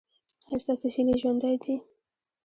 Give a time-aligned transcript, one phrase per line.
[0.47, 1.75] ایا ستاسو هیلې ژوندۍ دي؟